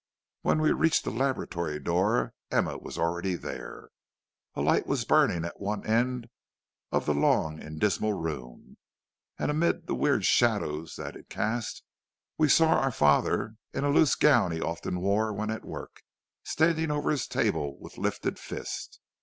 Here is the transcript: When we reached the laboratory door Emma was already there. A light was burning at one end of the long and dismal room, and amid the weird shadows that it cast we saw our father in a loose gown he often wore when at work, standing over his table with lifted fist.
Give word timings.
When 0.41 0.59
we 0.59 0.71
reached 0.71 1.03
the 1.03 1.11
laboratory 1.11 1.79
door 1.79 2.33
Emma 2.49 2.79
was 2.79 2.97
already 2.97 3.35
there. 3.35 3.89
A 4.55 4.61
light 4.61 4.87
was 4.87 5.05
burning 5.05 5.45
at 5.45 5.61
one 5.61 5.85
end 5.85 6.27
of 6.91 7.05
the 7.05 7.13
long 7.13 7.61
and 7.61 7.79
dismal 7.79 8.13
room, 8.13 8.77
and 9.37 9.51
amid 9.51 9.85
the 9.85 9.93
weird 9.93 10.25
shadows 10.25 10.95
that 10.95 11.15
it 11.15 11.29
cast 11.29 11.83
we 12.35 12.49
saw 12.49 12.69
our 12.79 12.89
father 12.91 13.57
in 13.75 13.83
a 13.83 13.91
loose 13.91 14.15
gown 14.15 14.51
he 14.51 14.59
often 14.59 15.01
wore 15.01 15.31
when 15.33 15.51
at 15.51 15.63
work, 15.65 16.01
standing 16.43 16.89
over 16.89 17.11
his 17.11 17.27
table 17.27 17.77
with 17.79 17.99
lifted 17.99 18.39
fist. 18.39 18.99